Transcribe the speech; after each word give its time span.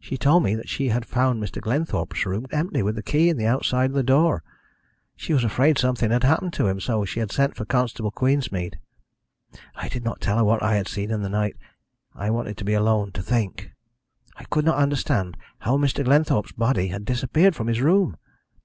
She 0.00 0.16
told 0.16 0.42
me 0.42 0.56
that 0.56 0.68
she 0.68 0.88
had 0.88 1.06
found 1.06 1.40
Mr. 1.40 1.60
Glenthorpe's 1.60 2.26
room 2.26 2.48
empty, 2.50 2.82
with 2.82 2.96
the 2.96 3.00
key 3.04 3.28
in 3.28 3.36
the 3.36 3.46
outside 3.46 3.90
of 3.90 3.92
the 3.92 4.02
door. 4.02 4.42
She 5.14 5.32
was 5.32 5.44
afraid 5.44 5.78
something 5.78 6.10
had 6.10 6.24
happened 6.24 6.52
to 6.54 6.66
him, 6.66 6.80
so 6.80 7.04
she 7.04 7.20
had 7.20 7.30
sent 7.30 7.54
for 7.54 7.64
Constable 7.64 8.10
Queensmead. 8.10 8.80
I 9.76 9.88
did 9.88 10.02
not 10.04 10.20
tell 10.20 10.38
her 10.38 10.44
what 10.44 10.64
I 10.64 10.74
had 10.74 10.88
seen 10.88 11.12
in 11.12 11.22
the 11.22 11.28
night. 11.28 11.54
I 12.12 12.28
wanted 12.28 12.56
to 12.56 12.64
be 12.64 12.74
alone, 12.74 13.12
to 13.12 13.22
think. 13.22 13.70
I 14.34 14.42
could 14.50 14.64
not 14.64 14.78
understand 14.78 15.36
how 15.60 15.78
Mr. 15.78 16.02
Glenthorpe's 16.04 16.50
body 16.50 16.88
had 16.88 17.04
disappeared 17.04 17.54
from 17.54 17.68
his 17.68 17.80
room. 17.80 18.16